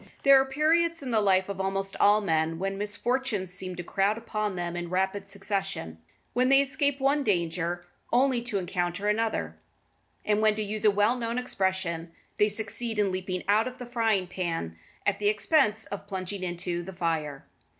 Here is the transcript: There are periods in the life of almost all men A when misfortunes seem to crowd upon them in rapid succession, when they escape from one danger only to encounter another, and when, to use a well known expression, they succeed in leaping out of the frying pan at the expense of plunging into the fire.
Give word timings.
There 0.23 0.41
are 0.41 0.45
periods 0.45 1.03
in 1.03 1.11
the 1.11 1.21
life 1.21 1.47
of 1.47 1.61
almost 1.61 1.95
all 1.99 2.21
men 2.21 2.53
A 2.53 2.55
when 2.55 2.75
misfortunes 2.75 3.53
seem 3.53 3.75
to 3.75 3.83
crowd 3.83 4.17
upon 4.17 4.55
them 4.55 4.75
in 4.75 4.89
rapid 4.89 5.29
succession, 5.29 5.99
when 6.33 6.49
they 6.49 6.59
escape 6.59 6.97
from 6.97 7.03
one 7.05 7.23
danger 7.23 7.85
only 8.11 8.41
to 8.41 8.57
encounter 8.57 9.07
another, 9.07 9.59
and 10.25 10.41
when, 10.41 10.55
to 10.55 10.63
use 10.63 10.83
a 10.85 10.89
well 10.89 11.15
known 11.15 11.37
expression, 11.37 12.11
they 12.39 12.49
succeed 12.49 12.97
in 12.97 13.11
leaping 13.11 13.43
out 13.47 13.67
of 13.67 13.77
the 13.77 13.85
frying 13.85 14.25
pan 14.25 14.75
at 15.05 15.19
the 15.19 15.27
expense 15.29 15.85
of 15.85 16.07
plunging 16.07 16.41
into 16.41 16.81
the 16.81 16.93
fire. 16.93 17.45